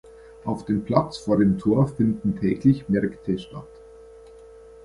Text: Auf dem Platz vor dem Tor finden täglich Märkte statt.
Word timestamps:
Auf 0.45 0.65
dem 0.65 0.83
Platz 0.83 1.17
vor 1.19 1.37
dem 1.37 1.59
Tor 1.59 1.87
finden 1.87 2.35
täglich 2.39 2.89
Märkte 2.89 3.37
statt. 3.37 3.67